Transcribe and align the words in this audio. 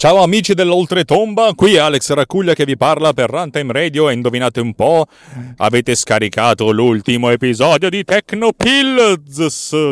Ciao 0.00 0.22
amici 0.22 0.54
dell'oltretomba, 0.54 1.54
qui 1.56 1.76
Alex 1.76 2.12
Racuglia 2.12 2.54
che 2.54 2.64
vi 2.64 2.76
parla 2.76 3.12
per 3.12 3.28
Runtime 3.30 3.72
Radio 3.72 4.08
e 4.08 4.12
indovinate 4.12 4.60
un 4.60 4.72
po', 4.72 5.08
avete 5.56 5.96
scaricato 5.96 6.70
l'ultimo 6.70 7.30
episodio 7.30 7.90
di 7.90 8.04
Technopills 8.04 9.90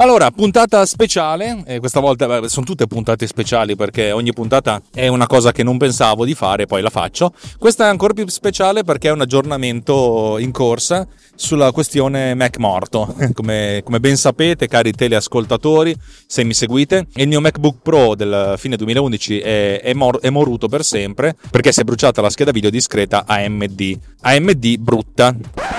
Allora, 0.00 0.30
puntata 0.30 0.86
speciale, 0.86 1.64
e 1.66 1.80
questa 1.80 1.98
volta 1.98 2.28
beh, 2.28 2.48
sono 2.48 2.64
tutte 2.64 2.86
puntate 2.86 3.26
speciali 3.26 3.74
perché 3.74 4.12
ogni 4.12 4.32
puntata 4.32 4.80
è 4.94 5.08
una 5.08 5.26
cosa 5.26 5.50
che 5.50 5.64
non 5.64 5.76
pensavo 5.76 6.24
di 6.24 6.36
fare, 6.36 6.66
poi 6.66 6.82
la 6.82 6.88
faccio. 6.88 7.32
Questa 7.58 7.86
è 7.86 7.88
ancora 7.88 8.12
più 8.12 8.24
speciale 8.28 8.84
perché 8.84 9.08
è 9.08 9.10
un 9.10 9.22
aggiornamento 9.22 10.38
in 10.38 10.52
corsa 10.52 11.04
sulla 11.34 11.72
questione 11.72 12.34
Mac 12.34 12.58
morto. 12.58 13.12
Come, 13.34 13.80
come 13.84 13.98
ben 13.98 14.16
sapete, 14.16 14.68
cari 14.68 14.92
teleascoltatori, 14.92 15.96
se 16.26 16.44
mi 16.44 16.54
seguite, 16.54 17.08
il 17.14 17.26
mio 17.26 17.40
MacBook 17.40 17.78
Pro 17.82 18.14
del 18.14 18.54
fine 18.56 18.76
2011 18.76 19.40
è, 19.40 19.80
è, 19.80 19.92
mor- 19.94 20.20
è 20.20 20.30
moruto 20.30 20.68
per 20.68 20.84
sempre 20.84 21.34
perché 21.50 21.72
si 21.72 21.80
è 21.80 21.84
bruciata 21.84 22.22
la 22.22 22.30
scheda 22.30 22.52
video 22.52 22.70
discreta 22.70 23.24
AMD. 23.26 23.98
AMD 24.20 24.76
brutta. 24.76 25.77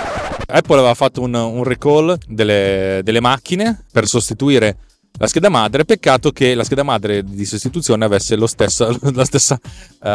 Apple 0.50 0.78
aveva 0.78 0.94
fatto 0.96 1.22
un, 1.22 1.34
un 1.34 1.64
recall 1.64 2.18
delle, 2.28 3.02
delle, 3.04 3.20
macchine 3.20 3.86
per 3.92 4.08
sostituire 4.08 4.78
la 5.18 5.28
scheda 5.28 5.50
madre. 5.50 5.86
Peccato 5.86 6.32
che 6.32 6.56
la 6.56 6.64
scheda 6.64 6.84
madre 6.84 7.24
di 7.24 7.46
sostituzione 7.46 8.06
avesse 8.06 8.36
stesso, 8.48 8.98
la, 9.14 9.26
stessa, 9.26 9.60
uh, 9.62 10.08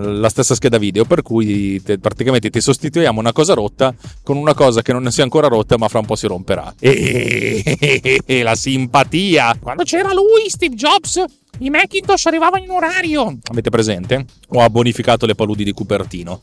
la, 0.00 0.28
stessa, 0.28 0.54
scheda 0.54 0.78
video, 0.78 1.04
per 1.04 1.22
cui 1.22 1.82
te, 1.82 1.98
praticamente 1.98 2.50
ti 2.50 2.60
sostituiamo 2.60 3.18
una 3.18 3.32
cosa 3.32 3.54
rotta 3.54 3.94
con 4.22 4.36
una 4.36 4.54
cosa 4.54 4.82
che 4.82 4.92
non 4.92 5.10
sia 5.10 5.22
ancora 5.22 5.48
rotta, 5.48 5.78
ma 5.78 5.88
fra 5.88 6.00
un 6.00 6.06
po' 6.06 6.16
si 6.16 6.26
romperà. 6.26 6.74
E, 6.78 8.42
la 8.42 8.54
simpatia! 8.54 9.56
Quando 9.60 9.84
c'era 9.84 10.12
lui, 10.12 10.48
Steve 10.48 10.74
Jobs, 10.74 11.24
i 11.60 11.70
Macintosh 11.70 12.26
arrivavano 12.26 12.62
in 12.62 12.70
orario. 12.70 13.38
Avete 13.50 13.70
presente? 13.70 14.26
Ho 14.48 14.60
abbonificato 14.60 15.24
le 15.24 15.34
paludi 15.34 15.64
di 15.64 15.72
Cupertino. 15.72 16.42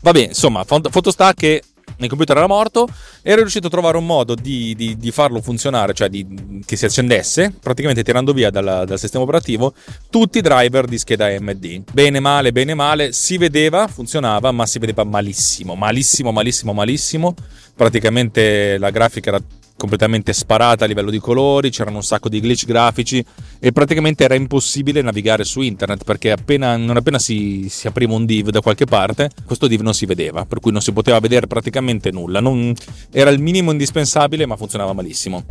Vabbè, 0.00 0.26
insomma, 0.28 0.64
foto 0.64 1.10
sta 1.12 1.32
che 1.32 1.62
il 1.98 2.08
computer 2.08 2.36
era 2.36 2.46
morto, 2.46 2.88
ero 3.22 3.40
riuscito 3.40 3.66
a 3.68 3.70
trovare 3.70 3.96
un 3.96 4.06
modo 4.06 4.34
di, 4.34 4.74
di, 4.74 4.96
di 4.96 5.10
farlo 5.10 5.40
funzionare, 5.40 5.94
cioè 5.94 6.08
di, 6.08 6.62
che 6.64 6.76
si 6.76 6.84
accendesse, 6.84 7.54
praticamente 7.60 8.02
tirando 8.02 8.32
via 8.32 8.50
dal, 8.50 8.84
dal, 8.86 8.98
sistema 8.98 9.24
operativo 9.24 9.74
tutti 10.10 10.38
i 10.38 10.40
driver 10.40 10.86
di 10.86 10.98
scheda 10.98 11.26
AMD. 11.26 11.82
Bene, 11.92 12.20
male, 12.20 12.52
bene, 12.52 12.74
male, 12.74 13.12
si 13.12 13.38
vedeva, 13.38 13.86
funzionava, 13.86 14.50
ma 14.52 14.66
si 14.66 14.78
vedeva 14.78 15.04
malissimo, 15.04 15.74
malissimo, 15.74 16.32
malissimo, 16.32 16.72
malissimo. 16.72 17.34
Praticamente 17.74 18.76
la 18.78 18.90
grafica 18.90 19.30
era 19.30 19.40
completamente 19.76 20.32
sparata 20.32 20.84
a 20.84 20.88
livello 20.88 21.10
di 21.10 21.18
colori, 21.18 21.70
c'erano 21.70 21.96
un 21.96 22.02
sacco 22.02 22.28
di 22.28 22.40
glitch 22.40 22.66
grafici 22.66 23.24
e 23.58 23.72
praticamente 23.72 24.24
era 24.24 24.34
impossibile 24.34 25.02
navigare 25.02 25.44
su 25.44 25.60
internet 25.60 26.04
perché 26.04 26.30
appena, 26.30 26.76
non 26.76 26.96
appena 26.96 27.18
si, 27.18 27.66
si, 27.68 27.86
apriva 27.86 28.14
un 28.14 28.24
div 28.24 28.50
da 28.50 28.60
qualche 28.60 28.84
parte, 28.84 29.30
questo 29.44 29.66
div 29.66 29.80
non 29.80 29.94
si 29.94 30.06
vedeva, 30.06 30.44
per 30.44 30.60
cui 30.60 30.72
non 30.72 30.80
si 30.80 30.92
poteva 30.92 31.18
vedere 31.18 31.46
praticamente 31.46 32.10
nulla. 32.10 32.40
Non, 32.40 32.72
era 33.10 33.30
il 33.30 33.40
minimo 33.40 33.70
indispensabile 33.70 34.46
ma 34.46 34.56
funzionava 34.56 34.92
malissimo. 34.92 35.44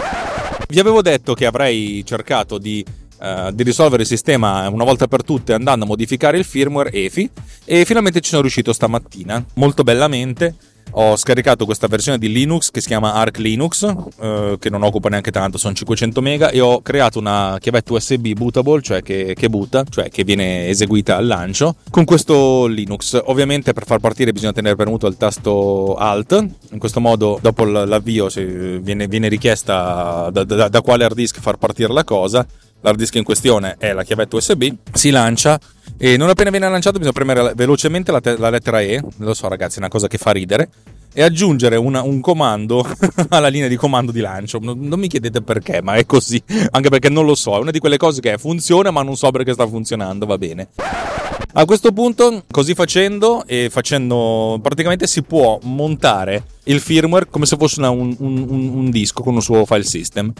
Vi 0.68 0.80
avevo 0.80 1.02
detto 1.02 1.34
che 1.34 1.46
avrei 1.46 2.04
cercato 2.06 2.58
di 2.58 2.84
Uh, 3.22 3.52
di 3.52 3.62
risolvere 3.62 4.02
il 4.02 4.08
sistema 4.08 4.68
una 4.68 4.84
volta 4.84 5.06
per 5.06 5.24
tutte 5.24 5.54
andando 5.54 5.86
a 5.86 5.88
modificare 5.88 6.40
il 6.40 6.44
firmware 6.44 6.92
EFI 6.92 7.30
e 7.66 7.86
finalmente 7.86 8.20
ci 8.20 8.30
sono 8.30 8.42
riuscito 8.42 8.74
stamattina 8.74 9.46
molto 9.58 9.84
bellamente 9.84 10.56
ho 10.92 11.16
scaricato 11.16 11.66
questa 11.66 11.88
versione 11.88 12.18
di 12.18 12.32
Linux 12.32 12.70
che 12.72 12.82
si 12.82 12.88
chiama 12.88 13.14
Arc 13.14 13.38
Linux, 13.38 13.84
eh, 14.20 14.58
che 14.60 14.70
non 14.70 14.84
occupa 14.84 15.10
neanche 15.10 15.32
tanto, 15.32 15.58
sono 15.58 15.74
500 15.74 16.22
mega, 16.22 16.50
e 16.50 16.60
ho 16.60 16.82
creato 16.82 17.20
una 17.20 17.58
chiavetta 17.60 17.94
USB 17.94 18.34
bootable, 18.34 18.82
cioè 18.82 19.02
che, 19.02 19.34
che 19.36 19.50
butta, 19.50 19.84
cioè 19.90 20.10
che 20.10 20.24
viene 20.24 20.68
eseguita 20.68 21.16
al 21.18 21.28
lancio, 21.28 21.76
con 21.90 22.06
questo 22.06 22.66
Linux. 22.68 23.20
Ovviamente 23.26 23.74
per 23.74 23.86
far 23.86 24.00
partire 24.00 24.32
bisogna 24.32 24.54
tenere 24.54 24.76
premuto 24.76 25.08
il 25.08 25.18
tasto 25.18 25.96
Alt, 25.96 26.46
in 26.72 26.80
questo 26.80 27.00
modo 27.00 27.40
dopo 27.42 27.64
l'avvio 27.64 28.28
viene, 28.82 29.08
viene 29.08 29.28
richiesta 29.28 30.30
da, 30.32 30.44
da, 30.44 30.68
da 30.68 30.82
quale 30.82 31.04
hard 31.04 31.16
disk 31.16 31.40
far 31.40 31.58
partire 31.58 31.94
la 31.94 32.04
cosa, 32.04 32.46
l'hard 32.82 32.98
disk 32.98 33.16
in 33.16 33.24
questione 33.24 33.76
è 33.78 33.94
la 33.94 34.04
chiavetta 34.04 34.36
USB, 34.36 34.66
si 34.92 35.10
lancia 35.10 35.60
e 36.04 36.18
non 36.18 36.30
appena 36.30 36.50
viene 36.50 36.68
lanciato 36.68 36.98
bisogna 36.98 37.14
premere 37.14 37.54
velocemente 37.56 38.12
la, 38.12 38.20
te- 38.20 38.36
la 38.36 38.50
lettera 38.50 38.82
E, 38.82 39.00
lo 39.18 39.36
so 39.36 39.48
ragazzi 39.48 39.76
è 39.76 39.80
una 39.80 39.88
cosa 39.88 40.08
che 40.08 40.18
fa 40.18 40.32
ridere, 40.32 40.68
e 41.14 41.22
aggiungere 41.22 41.76
una, 41.76 42.02
un 42.02 42.22
comando 42.22 42.84
alla 43.30 43.50
linea 43.50 43.68
di 43.68 43.76
comando 43.76 44.12
di 44.12 44.20
lancio. 44.20 44.58
Non, 44.60 44.80
non, 44.80 45.00
mi 45.00 45.08
chiedete 45.08 45.44
perché, 45.44 45.82
ma 45.84 45.96
è 45.96 46.08
così. 46.08 46.42
Anche 46.72 46.90
perché 46.90 47.10
non 47.10 47.26
lo 47.26 47.36
so. 47.36 47.56
È 47.56 47.60
una 47.60 47.70
di 47.70 47.80
quelle 47.80 47.98
cose 47.98 48.20
che 48.20 48.38
funziona, 48.40 48.90
ma 48.90 49.04
non 49.04 49.16
so 49.16 49.30
perché 49.30 49.54
sta 49.54 49.68
funzionando. 49.68 50.26
Va 50.26 50.38
bene. 50.38 50.70
A 51.54 51.66
questo 51.66 51.92
punto, 51.92 52.46
così 52.50 52.74
facendo, 52.74 53.44
e 53.46 53.68
facendo 53.70 54.58
praticamente 54.62 55.06
si 55.06 55.22
può 55.22 55.60
montare 55.64 56.46
il 56.64 56.80
firmware 56.80 57.28
come 57.30 57.46
se 57.46 57.58
fosse 57.58 57.80
una, 57.80 57.90
un, 57.90 58.16
un, 58.20 58.48
un 58.50 58.90
disco 58.90 59.22
con 59.22 59.36
un 59.36 59.42
suo 59.42 59.66
file 59.66 59.84
system 59.84 60.34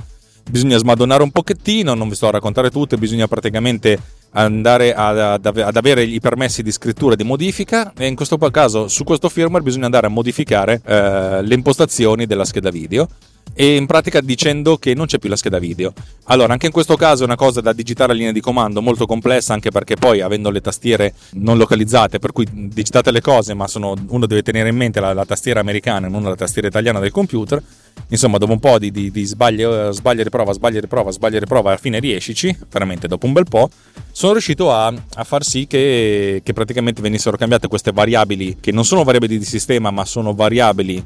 bisogna 0.50 0.78
smadonnare 0.78 1.24
un 1.24 1.32
pochettino, 1.32 1.94
non 1.94 2.10
vi 2.10 2.16
sto 2.16 2.28
a 2.28 2.32
raccontare 2.32 2.70
tutto, 2.70 2.98
bisogna 2.98 3.28
praticamente 3.28 4.00
andare 4.32 4.94
ad, 4.94 5.46
ad, 5.46 5.76
avere 5.76 6.04
i 6.04 6.20
permessi 6.20 6.64
di 6.64 6.72
scrittura 6.72 7.14
e 7.14 7.18
di 7.18 7.24
modifica 7.24 7.92
e 7.98 8.08
in 8.08 8.16
questo 8.16 8.38
caso 8.38 8.88
su 8.88 9.04
questo 9.04 9.28
firmware 9.28 9.64
bisogna 9.64 9.86
andare 9.86 10.08
a 10.08 10.10
modificare 10.10 10.82
eh, 10.86 11.42
le 11.42 11.54
impostazioni 11.54 12.26
della 12.26 12.46
scheda 12.46 12.70
video 12.70 13.08
e 13.54 13.76
in 13.76 13.86
pratica 13.86 14.22
dicendo 14.22 14.78
che 14.78 14.94
non 14.94 15.06
c'è 15.06 15.20
più 15.20 15.30
la 15.30 15.36
scheda 15.36 15.60
video. 15.60 15.94
Allora, 16.26 16.54
anche 16.54 16.68
in 16.68 16.72
questo 16.72 16.96
caso 16.96 17.24
è 17.24 17.26
una 17.26 17.36
cosa 17.36 17.62
da 17.62 17.74
digitare 17.74 18.14
a 18.14 18.16
linea 18.16 18.32
di 18.32 18.42
comando 18.42 18.82
molto 18.82 19.06
complessa, 19.06 19.54
anche 19.54 19.72
perché 19.72 19.96
poi 19.96 20.22
avendo 20.22 20.50
le 20.50 20.62
tastiere 20.62 21.14
non 21.34 21.58
localizzate, 21.58 22.20
per 22.20 22.32
cui 22.32 22.48
digitate 22.52 23.12
le 23.12 23.22
cose, 23.22 23.54
ma 23.54 23.68
sono, 23.68 23.94
uno 24.08 24.26
deve 24.26 24.42
tenere 24.42 24.70
in 24.70 24.76
mente 24.76 25.00
la, 25.00 25.14
la 25.14 25.26
tastiera 25.26 25.60
americana 25.60 26.08
e 26.08 26.10
non 26.10 26.24
la 26.24 26.36
tastiera 26.36 26.68
italiana 26.68 27.00
del 27.00 27.12
computer. 27.12 27.62
Insomma, 28.08 28.38
dopo 28.38 28.54
un 28.54 28.60
po' 28.60 28.80
di, 28.80 28.90
di, 28.90 29.12
di 29.12 29.26
sbaglio, 29.26 29.92
sbaglio, 29.92 30.24
riprova, 30.24 30.54
sbaglio, 30.54 30.80
riprova, 30.80 31.12
sbaglio, 31.12 31.40
riprova, 31.40 31.70
alla 31.70 31.78
fine 31.78 32.00
riescici, 32.00 32.56
veramente 32.72 33.08
dopo 33.08 33.26
un 33.26 33.34
bel 33.34 33.46
po', 33.50 33.70
sono 34.12 34.32
riuscito 34.32 34.72
a, 34.72 34.88
a 34.88 35.24
far 35.24 35.44
sì 35.44 35.68
che, 35.68 36.42
che 36.44 36.54
praticamente 36.54 37.02
venissero 37.02 37.36
cambiate 37.36 37.68
queste 37.68 37.92
variabili, 37.92 38.58
che 38.62 38.72
non 38.72 38.86
sono 38.86 39.04
variabili 39.04 39.38
di 39.38 39.46
sistema, 39.46 39.92
ma 39.92 40.06
sono 40.06 40.34
variabili 40.34 41.04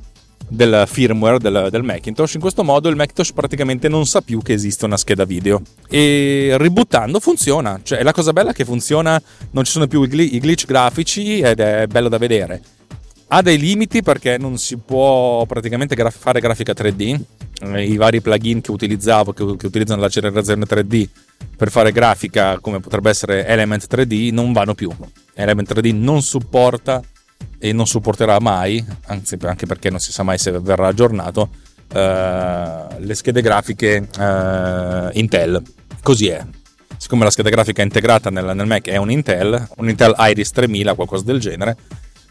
del 0.48 0.84
firmware 0.88 1.40
del, 1.40 1.68
del, 1.72 1.84
Macintosh. 1.84 2.36
In 2.36 2.40
questo 2.40 2.64
modo 2.64 2.90
il 2.90 2.96
Macintosh 2.96 3.32
praticamente 3.32 3.88
non 3.88 4.06
sa 4.06 4.22
più 4.22 4.42
che 4.42 4.54
esiste 4.54 4.86
una 4.86 4.98
scheda 4.98 5.26
video. 5.26 5.62
E 5.90 6.56
ributtando 6.58 7.20
funziona. 7.20 7.80
Cioè, 7.82 8.04
la 8.04 8.14
cosa 8.14 8.34
bella 8.34 8.52
è 8.52 8.54
che 8.54 8.66
funziona, 8.66 9.22
non 9.52 9.64
ci 9.64 9.72
sono 9.72 9.88
più 9.88 10.04
i, 10.04 10.08
gl- 10.08 10.34
i 10.34 10.40
glitch 10.40 10.66
grafici 10.66 11.40
ed 11.40 11.60
è 11.60 11.88
bello 11.88 12.10
da 12.10 12.18
vedere. 12.18 12.62
Ha 13.28 13.42
dei 13.42 13.58
limiti 13.58 14.04
perché 14.04 14.38
non 14.38 14.58
si 14.58 14.78
può 14.78 15.46
praticamente 15.46 15.96
graf- 15.96 16.18
fare 16.18 16.40
grafica 16.40 16.74
3D. 16.74 17.20
Eh, 17.62 17.84
I 17.84 17.96
vari 17.96 18.22
plugin 18.22 18.62
che 18.62 18.72
utilizzavo, 18.72 19.34
che, 19.34 19.56
che 19.58 19.66
utilizzano 19.66 20.02
l'accelerazione 20.02 20.66
3D 20.66 21.08
per 21.58 21.72
fare 21.72 21.92
grafica, 21.92 22.60
come 22.60 22.80
potrebbe 22.80 23.10
essere 23.10 23.46
Element 23.48 23.88
3D, 23.90 24.32
non 24.32 24.54
vanno 24.54 24.76
più. 24.76 24.92
Element 25.34 25.74
3D 25.74 25.96
non 25.96 26.22
supporta 26.22 27.02
e 27.58 27.74
non 27.74 27.88
supporterà 27.88 28.40
mai, 28.40 28.84
anzi 29.08 29.38
anche 29.42 29.66
perché 29.66 29.90
non 29.90 30.00
si 30.00 30.12
sa 30.12 30.24
mai 30.24 30.38
se 30.38 30.52
verrà 30.60 30.88
aggiornato, 30.88 31.50
eh, 31.94 32.86
le 32.98 33.16
schede 33.16 33.42
grafiche 33.42 34.08
eh, 34.18 35.10
Intel. 35.14 35.62
Così 36.02 36.28
è. 36.28 36.46
Siccome 36.98 37.24
la 37.24 37.32
scheda 37.32 37.50
grafica 37.50 37.82
integrata 37.82 38.30
nel, 38.30 38.52
nel 38.56 38.68
Mac 38.68 38.88
è 38.88 38.98
un 38.98 39.12
Intel, 39.12 39.68
un 39.78 39.90
Intel 39.90 40.16
Iris 40.18 40.52
3000, 40.52 40.94
qualcosa 40.94 41.24
del 41.24 41.40
genere, 41.40 41.78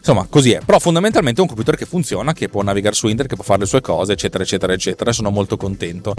Insomma, 0.07 0.27
così 0.29 0.51
è. 0.51 0.59
Però 0.63 0.77
fondamentalmente 0.77 1.39
è 1.39 1.41
un 1.41 1.47
computer 1.47 1.75
che 1.75 1.87
funziona, 1.87 2.31
che 2.31 2.47
può 2.47 2.61
navigare 2.61 2.93
su 2.93 3.07
internet, 3.07 3.27
che 3.27 3.35
può 3.35 3.43
fare 3.43 3.61
le 3.61 3.65
sue 3.65 3.81
cose, 3.81 4.11
eccetera, 4.13 4.43
eccetera, 4.43 4.71
eccetera. 4.71 5.11
Sono 5.11 5.31
molto 5.31 5.57
contento. 5.57 6.13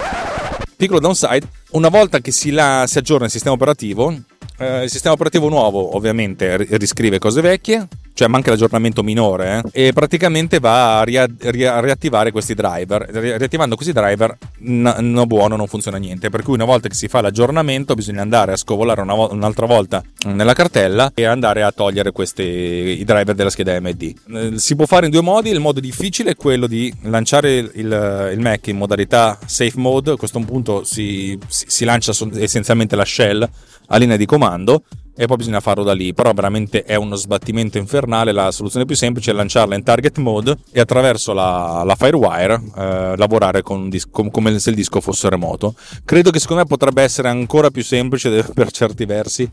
Piccolo 0.76 0.98
downside, 0.98 1.46
una 1.70 1.88
volta 1.88 2.19
che 2.19 2.32
si, 2.32 2.50
la, 2.50 2.84
si 2.88 2.98
aggiorna 2.98 3.26
il 3.26 3.30
sistema 3.30 3.54
operativo, 3.54 4.12
eh, 4.58 4.82
il 4.82 4.90
sistema 4.90 5.14
operativo 5.14 5.48
nuovo 5.48 5.94
ovviamente 5.94 6.56
riscrive 6.76 7.20
cose 7.20 7.40
vecchie, 7.40 7.86
cioè 8.16 8.28
manca 8.28 8.48
l'aggiornamento 8.48 9.02
minore, 9.02 9.62
eh, 9.72 9.88
e 9.88 9.92
praticamente 9.92 10.58
va 10.58 11.00
a, 11.00 11.02
ria- 11.04 11.28
ria- 11.38 11.80
riattivare 11.80 12.30
questi 12.30 12.54
driver. 12.54 13.02
Riattivando 13.02 13.74
questi 13.74 13.92
driver, 13.92 14.38
n- 14.60 14.94
no 15.00 15.26
buono, 15.26 15.54
non 15.54 15.66
funziona 15.66 15.98
niente. 15.98 16.30
Per 16.30 16.42
cui 16.42 16.54
una 16.54 16.64
volta 16.64 16.88
che 16.88 16.94
si 16.94 17.08
fa 17.08 17.20
l'aggiornamento, 17.20 17.92
bisogna 17.92 18.22
andare 18.22 18.52
a 18.52 18.56
scovolare 18.56 19.02
vo- 19.04 19.30
un'altra 19.30 19.66
volta 19.66 20.02
nella 20.28 20.54
cartella 20.54 21.12
e 21.14 21.26
andare 21.26 21.62
a 21.62 21.70
togliere 21.72 22.10
questi, 22.12 22.42
i 22.42 23.04
driver 23.04 23.34
della 23.34 23.50
scheda 23.50 23.76
AMD. 23.76 24.02
Eh, 24.02 24.52
si 24.54 24.76
può 24.76 24.86
fare 24.86 25.04
in 25.04 25.12
due 25.12 25.20
modi. 25.20 25.50
Il 25.50 25.60
modo 25.60 25.80
difficile 25.80 26.30
è 26.30 26.36
quello 26.36 26.66
di 26.66 26.90
lanciare 27.02 27.56
il, 27.56 28.30
il 28.32 28.40
Mac 28.40 28.66
in 28.68 28.78
modalità 28.78 29.38
safe 29.44 29.78
mode. 29.78 30.12
A 30.12 30.16
questo 30.16 30.40
punto 30.40 30.84
si, 30.84 31.38
si, 31.48 31.66
si 31.68 31.84
lancia 31.84 32.12
essenzialmente 32.38 32.96
la 32.96 33.04
shell 33.04 33.46
a 33.88 33.96
linea 33.98 34.16
di 34.16 34.24
comando 34.24 34.84
e 35.16 35.26
poi 35.26 35.36
bisogna 35.36 35.60
farlo 35.60 35.82
da 35.82 35.92
lì. 35.92 36.12
Però 36.12 36.32
veramente 36.32 36.84
è 36.84 36.94
uno 36.94 37.16
sbattimento 37.16 37.78
infernale. 37.78 38.32
La 38.32 38.50
soluzione 38.50 38.84
più 38.84 38.94
semplice 38.94 39.30
è 39.30 39.34
lanciarla 39.34 39.74
in 39.74 39.82
target 39.82 40.18
mode 40.18 40.56
e 40.70 40.80
attraverso 40.80 41.32
la, 41.32 41.82
la 41.84 41.94
Firewire 41.94 42.60
eh, 42.76 43.14
lavorare 43.16 43.62
dis- 43.88 44.08
com- 44.10 44.30
come 44.30 44.58
se 44.58 44.70
il 44.70 44.76
disco 44.76 45.00
fosse 45.00 45.28
remoto. 45.28 45.74
Credo 46.04 46.30
che 46.30 46.38
secondo 46.38 46.62
me 46.62 46.68
potrebbe 46.68 47.02
essere 47.02 47.28
ancora 47.28 47.70
più 47.70 47.82
semplice 47.82 48.44
per 48.54 48.70
certi 48.70 49.04
versi. 49.04 49.50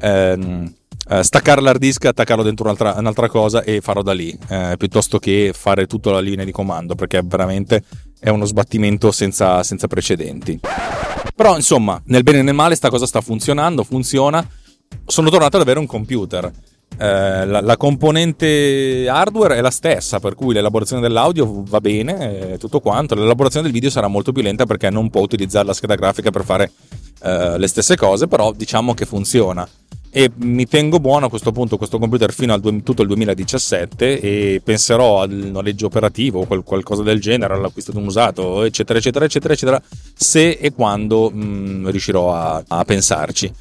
Ehm, 0.00 0.72
eh, 1.08 1.22
staccare 1.22 1.60
l'hard 1.60 1.78
disk, 1.78 2.04
attaccarlo 2.04 2.42
dentro 2.42 2.64
un'altra, 2.64 2.94
un'altra 2.98 3.28
cosa 3.28 3.62
e 3.62 3.80
farlo 3.80 4.02
da 4.02 4.12
lì, 4.12 4.36
eh, 4.48 4.74
piuttosto 4.76 5.18
che 5.18 5.52
fare 5.54 5.86
tutta 5.86 6.10
la 6.10 6.20
linea 6.20 6.44
di 6.44 6.50
comando, 6.50 6.94
perché 6.94 7.22
veramente 7.24 7.84
è 8.18 8.28
uno 8.28 8.44
sbattimento 8.44 9.12
senza, 9.12 9.62
senza 9.62 9.86
precedenti. 9.86 10.58
Però 11.34 11.54
insomma, 11.54 12.00
nel 12.06 12.22
bene 12.22 12.38
e 12.38 12.42
nel 12.42 12.54
male 12.54 12.74
sta 12.74 12.88
cosa 12.88 13.06
sta 13.06 13.20
funzionando, 13.20 13.84
funziona. 13.84 14.44
Sono 15.04 15.30
tornato 15.30 15.56
ad 15.56 15.62
avere 15.62 15.78
un 15.78 15.86
computer. 15.86 16.50
Eh, 16.98 17.46
la, 17.46 17.60
la, 17.60 17.76
componente 17.76 19.06
hardware 19.08 19.56
è 19.56 19.60
la 19.60 19.70
stessa, 19.70 20.18
per 20.18 20.34
cui 20.34 20.54
l'elaborazione 20.54 21.02
dell'audio 21.02 21.62
va 21.66 21.80
bene, 21.80 22.52
eh, 22.52 22.58
tutto 22.58 22.80
quanto. 22.80 23.14
L'elaborazione 23.14 23.64
del 23.64 23.74
video 23.74 23.90
sarà 23.90 24.08
molto 24.08 24.32
più 24.32 24.42
lenta 24.42 24.66
perché 24.66 24.88
non 24.90 25.10
può 25.10 25.20
utilizzare 25.20 25.66
la 25.66 25.74
scheda 25.74 25.94
grafica 25.94 26.30
per 26.30 26.44
fare 26.44 26.72
eh, 27.22 27.58
le 27.58 27.66
stesse 27.66 27.96
cose, 27.96 28.28
però 28.28 28.52
diciamo 28.52 28.94
che 28.94 29.04
funziona 29.04 29.68
e 30.16 30.30
mi 30.36 30.66
tengo 30.66 30.98
buono 30.98 31.26
a 31.26 31.28
questo 31.28 31.52
punto 31.52 31.76
questo 31.76 31.98
computer 31.98 32.32
fino 32.32 32.54
al 32.54 32.62
tutto 32.82 33.02
il 33.02 33.08
2017 33.08 34.18
e 34.18 34.62
penserò 34.64 35.20
al 35.20 35.30
noleggio 35.30 35.84
operativo 35.84 36.40
o 36.40 36.46
qual- 36.46 36.64
qualcosa 36.64 37.02
del 37.02 37.20
genere, 37.20 37.52
all'acquisto 37.52 37.92
di 37.92 37.98
un 37.98 38.06
usato, 38.06 38.62
eccetera, 38.62 38.98
eccetera, 38.98 39.26
eccetera, 39.26 39.52
eccetera, 39.52 39.82
se 40.14 40.52
e 40.52 40.72
quando 40.72 41.30
mh, 41.30 41.44
mm, 41.44 41.88
riuscirò 41.88 42.32
a, 42.32 42.64
a 42.66 42.84
pensarci. 42.84 43.52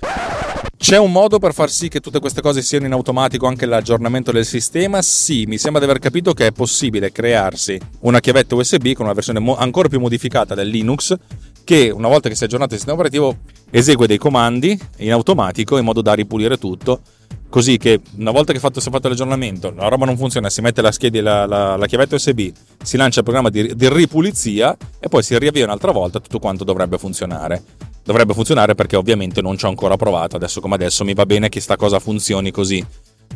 C'è 0.77 0.97
un 0.97 1.11
modo 1.11 1.39
per 1.39 1.53
far 1.53 1.71
sì 1.71 1.87
che 1.87 1.99
tutte 1.99 2.19
queste 2.19 2.41
cose 2.41 2.61
siano 2.61 2.85
in 2.85 2.91
automatico 2.91 3.47
anche 3.47 3.65
l'aggiornamento 3.65 4.31
del 4.31 4.45
sistema? 4.45 5.01
Sì, 5.01 5.45
mi 5.45 5.57
sembra 5.57 5.79
di 5.83 5.89
aver 5.89 5.99
capito 5.99 6.33
che 6.33 6.47
è 6.47 6.51
possibile 6.51 7.11
crearsi 7.11 7.79
una 8.01 8.19
chiavetta 8.19 8.55
USB 8.55 8.91
con 8.91 9.05
una 9.05 9.13
versione 9.13 9.39
mo- 9.39 9.55
ancora 9.55 9.87
più 9.87 9.99
modificata 9.99 10.53
del 10.53 10.67
Linux 10.67 11.15
che 11.63 11.89
una 11.89 12.07
volta 12.07 12.29
che 12.29 12.35
si 12.35 12.43
è 12.43 12.45
aggiornato 12.45 12.73
il 12.73 12.79
sistema 12.79 12.99
operativo 12.99 13.37
esegue 13.71 14.05
dei 14.05 14.19
comandi 14.19 14.79
in 14.97 15.11
automatico 15.11 15.77
in 15.77 15.85
modo 15.85 16.01
da 16.01 16.13
ripulire 16.13 16.57
tutto 16.59 17.01
così 17.49 17.77
che 17.77 18.01
una 18.17 18.31
volta 18.31 18.53
che 18.53 18.59
fatto, 18.59 18.79
si 18.79 18.89
è 18.89 18.91
fatto 18.91 19.07
l'aggiornamento 19.07 19.73
la 19.75 19.87
roba 19.87 20.05
non 20.05 20.17
funziona 20.17 20.51
si 20.51 20.61
mette 20.61 20.83
la, 20.83 20.91
scheda, 20.91 21.21
la, 21.21 21.45
la, 21.47 21.75
la 21.77 21.85
chiavetta 21.87 22.15
USB 22.15 22.51
si 22.83 22.97
lancia 22.97 23.19
il 23.19 23.25
programma 23.25 23.49
di, 23.49 23.73
di 23.75 23.89
ripulizia 23.89 24.77
e 24.99 25.07
poi 25.07 25.23
si 25.23 25.35
riavvia 25.39 25.63
un'altra 25.63 25.91
volta 25.91 26.19
tutto 26.19 26.37
quanto 26.37 26.63
dovrebbe 26.63 26.99
funzionare 26.99 27.63
dovrebbe 28.05 28.33
funzionare 28.33 28.75
perché 28.75 28.95
ovviamente 28.95 29.41
non 29.41 29.57
ci 29.57 29.65
ho 29.65 29.69
ancora 29.69 29.97
provato. 29.97 30.37
Adesso 30.37 30.61
come 30.61 30.75
adesso 30.75 31.03
mi 31.03 31.13
va 31.13 31.25
bene 31.25 31.49
che 31.49 31.59
sta 31.59 31.75
cosa 31.75 31.99
funzioni 31.99 32.51
così 32.51 32.85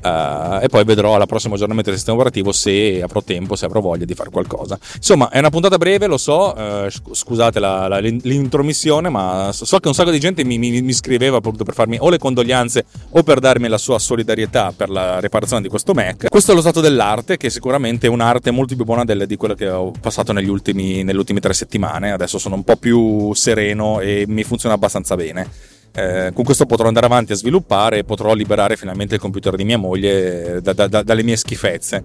Uh, 0.01 0.63
e 0.63 0.67
poi 0.69 0.85
vedrò 0.85 1.15
alla 1.15 1.25
prossima 1.25 1.55
aggiornamento 1.55 1.89
del 1.89 1.99
sistema 1.99 2.17
operativo 2.17 2.53
se 2.53 3.01
avrò 3.01 3.21
tempo, 3.21 3.57
se 3.57 3.65
avrò 3.65 3.81
voglia 3.81 4.05
di 4.05 4.13
fare 4.13 4.29
qualcosa. 4.29 4.79
Insomma, 4.95 5.29
è 5.29 5.39
una 5.39 5.49
puntata 5.49 5.77
breve, 5.77 6.07
lo 6.07 6.17
so, 6.17 6.55
uh, 6.57 6.87
scusate 7.11 7.59
la, 7.59 7.89
la, 7.89 7.99
l'intromissione, 7.99 9.09
ma 9.09 9.49
so 9.51 9.77
che 9.79 9.89
un 9.89 9.93
sacco 9.93 10.11
di 10.11 10.19
gente 10.19 10.45
mi, 10.45 10.57
mi, 10.57 10.81
mi 10.81 10.93
scriveva 10.93 11.37
appunto 11.37 11.65
per 11.65 11.73
farmi 11.73 11.97
o 11.99 12.09
le 12.09 12.17
condoglianze 12.17 12.85
o 13.09 13.23
per 13.23 13.39
darmi 13.39 13.67
la 13.67 13.77
sua 13.77 13.99
solidarietà 13.99 14.71
per 14.75 14.89
la 14.89 15.19
riparazione 15.19 15.61
di 15.61 15.67
questo 15.67 15.93
Mac. 15.93 16.29
Questo 16.29 16.53
è 16.53 16.55
lo 16.55 16.61
stato 16.61 16.79
dell'arte, 16.79 17.35
che 17.35 17.49
sicuramente 17.49 18.07
è 18.07 18.09
un'arte 18.09 18.51
molto 18.51 18.75
più 18.75 18.85
buona 18.85 19.03
del, 19.03 19.25
di 19.27 19.35
quella 19.35 19.55
che 19.55 19.69
ho 19.69 19.91
passato 19.99 20.31
negli 20.31 20.47
ultimi, 20.49 21.03
nelle 21.03 21.17
ultime 21.17 21.41
tre 21.41 21.53
settimane. 21.53 22.13
Adesso 22.13 22.37
sono 22.37 22.55
un 22.55 22.63
po' 22.63 22.77
più 22.77 23.33
sereno 23.33 23.99
e 23.99 24.23
mi 24.27 24.43
funziona 24.43 24.75
abbastanza 24.75 25.15
bene. 25.15 25.68
Eh, 25.91 26.31
con 26.33 26.43
questo 26.43 26.65
potrò 26.65 26.87
andare 26.87 27.05
avanti 27.05 27.31
a 27.31 27.35
sviluppare 27.35 27.99
e 27.99 28.03
potrò 28.03 28.33
liberare 28.33 28.77
finalmente 28.77 29.15
il 29.15 29.21
computer 29.21 29.55
di 29.55 29.63
mia 29.63 29.77
moglie 29.77 30.55
eh, 30.55 30.61
da, 30.61 30.73
da, 30.73 30.87
da, 30.87 31.03
dalle 31.03 31.23
mie 31.23 31.35
schifezze. 31.35 32.03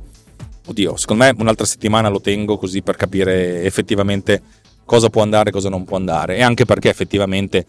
Oddio, 0.67 0.97
secondo 0.97 1.25
me 1.25 1.35
un'altra 1.39 1.67
settimana 1.67 2.09
lo 2.09 2.21
tengo 2.21 2.57
così 2.57 2.83
per 2.83 2.97
capire 2.97 3.63
effettivamente 3.63 4.43
cosa 4.85 5.11
può 5.11 5.23
andare 5.23 5.51
e 5.51 5.53
cosa 5.53 5.69
non 5.69 5.85
può 5.85 5.97
andare. 5.97 6.37
E 6.37 6.43
anche 6.43 6.65
perché 6.65 6.89
effettivamente 6.89 7.67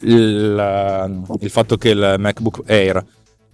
il, 0.00 1.24
il 1.40 1.50
fatto 1.50 1.76
che 1.76 1.88
il 1.90 2.14
MacBook 2.18 2.62
Air 2.66 3.04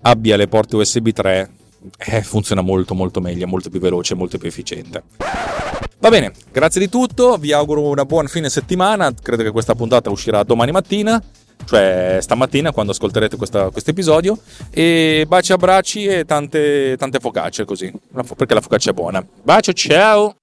abbia 0.02 0.36
le 0.36 0.48
porte 0.48 0.76
USB 0.76 1.08
3 1.08 1.50
eh, 1.96 2.22
funziona 2.22 2.60
molto 2.60 2.94
molto 2.94 3.20
meglio, 3.20 3.46
molto 3.46 3.70
più 3.70 3.80
veloce, 3.80 4.14
molto 4.14 4.38
più 4.38 4.48
efficiente. 4.48 5.02
Va 5.98 6.10
bene, 6.10 6.32
grazie 6.52 6.80
di 6.80 6.90
tutto, 6.90 7.36
vi 7.38 7.52
auguro 7.52 7.88
una 7.88 8.04
buona 8.04 8.28
fine 8.28 8.50
settimana, 8.50 9.12
credo 9.14 9.42
che 9.42 9.50
questa 9.50 9.74
puntata 9.74 10.10
uscirà 10.10 10.42
domani 10.42 10.70
mattina 10.70 11.22
cioè 11.64 12.18
stamattina 12.20 12.72
quando 12.72 12.92
ascolterete 12.92 13.36
questo 13.36 13.70
episodio. 13.86 14.38
E 14.70 15.24
baci 15.26 15.52
abbracci 15.52 16.06
e 16.06 16.24
tante, 16.24 16.96
tante 16.96 17.18
focacce 17.18 17.64
così. 17.64 17.92
Perché 18.36 18.54
la 18.54 18.60
focaccia 18.60 18.90
è 18.90 18.94
buona. 18.94 19.24
Bacio 19.42 19.72
ciao 19.72 20.36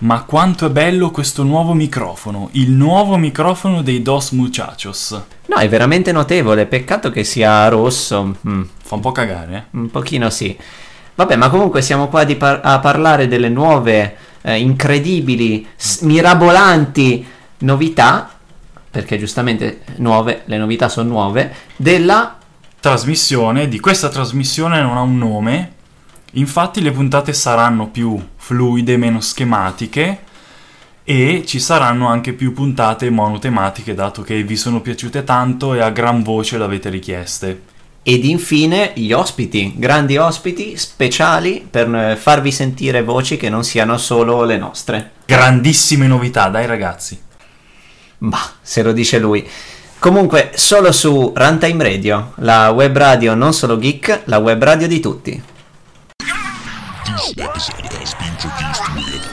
Ma 0.00 0.22
quanto 0.22 0.64
è 0.66 0.70
bello 0.70 1.10
questo 1.10 1.42
nuovo 1.42 1.74
microfono, 1.74 2.48
il 2.52 2.70
nuovo 2.70 3.18
microfono 3.18 3.82
dei 3.82 4.00
Dos 4.00 4.30
Muchachos. 4.30 5.20
No, 5.46 5.56
è 5.56 5.68
veramente 5.68 6.10
notevole, 6.10 6.64
peccato 6.64 7.10
che 7.10 7.22
sia 7.22 7.68
rosso. 7.68 8.36
Mm. 8.48 8.62
Fa 8.82 8.94
un 8.94 9.00
po' 9.02 9.12
cagare, 9.12 9.56
eh? 9.56 9.76
Un 9.76 9.90
pochino 9.90 10.30
sì. 10.30 10.56
Vabbè, 11.14 11.36
ma 11.36 11.50
comunque 11.50 11.82
siamo 11.82 12.08
qua 12.08 12.24
par- 12.24 12.60
a 12.62 12.78
parlare 12.78 13.28
delle 13.28 13.50
nuove, 13.50 14.16
eh, 14.40 14.58
incredibili, 14.58 15.66
s- 15.76 16.00
mirabolanti 16.00 17.26
novità, 17.58 18.30
perché 18.90 19.18
giustamente 19.18 19.82
nuove, 19.96 20.42
le 20.46 20.56
novità 20.56 20.88
sono 20.88 21.10
nuove, 21.10 21.54
della 21.76 22.38
trasmissione, 22.80 23.68
di 23.68 23.78
questa 23.80 24.08
trasmissione 24.08 24.80
non 24.80 24.96
ha 24.96 25.02
un 25.02 25.18
nome, 25.18 25.72
Infatti 26.32 26.80
le 26.80 26.92
puntate 26.92 27.32
saranno 27.32 27.88
più 27.88 28.18
fluide, 28.36 28.96
meno 28.96 29.20
schematiche 29.20 30.28
e 31.02 31.42
ci 31.44 31.58
saranno 31.58 32.06
anche 32.06 32.34
più 32.34 32.52
puntate 32.52 33.10
monotematiche 33.10 33.94
dato 33.94 34.22
che 34.22 34.42
vi 34.44 34.56
sono 34.56 34.80
piaciute 34.80 35.24
tanto 35.24 35.74
e 35.74 35.80
a 35.80 35.90
gran 35.90 36.22
voce 36.22 36.56
l'avete 36.56 36.88
richieste. 36.88 37.62
Ed 38.02 38.24
infine 38.24 38.92
gli 38.94 39.12
ospiti, 39.12 39.74
grandi 39.76 40.16
ospiti 40.16 40.76
speciali 40.76 41.66
per 41.68 41.92
eh, 41.94 42.16
farvi 42.16 42.52
sentire 42.52 43.02
voci 43.02 43.36
che 43.36 43.50
non 43.50 43.64
siano 43.64 43.98
solo 43.98 44.44
le 44.44 44.56
nostre. 44.56 45.10
Grandissime 45.26 46.06
novità, 46.06 46.48
dai 46.48 46.66
ragazzi. 46.66 47.20
Ma 48.18 48.40
se 48.60 48.82
lo 48.82 48.92
dice 48.92 49.18
lui. 49.18 49.46
Comunque, 49.98 50.52
solo 50.54 50.92
su 50.92 51.32
Runtime 51.34 51.82
Radio, 51.82 52.32
la 52.36 52.70
web 52.70 52.96
radio 52.96 53.34
non 53.34 53.52
solo 53.52 53.76
geek, 53.76 54.22
la 54.24 54.38
web 54.38 54.62
radio 54.62 54.88
di 54.88 55.00
tutti. 55.00 55.42
This 57.10 57.34
episode 57.38 57.92
has 57.92 58.14
been 58.14 58.34
produced 58.38 58.94
with 58.94 59.26